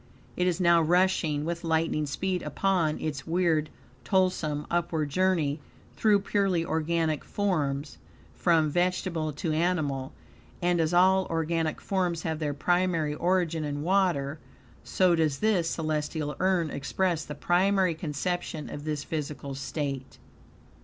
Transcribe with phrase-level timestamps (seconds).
[0.35, 3.69] It is now rushing with lightning speed upon its weird,
[4.03, 5.59] toilsome, upward, journey
[5.95, 7.99] through purely organic forms,
[8.33, 10.11] from vegetable to animal;
[10.59, 14.39] and, as all organic forms have their primary origin in water,
[14.83, 20.17] so does this celestial urn express the primary conception of this physical state.